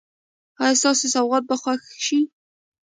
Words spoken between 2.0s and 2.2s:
شي؟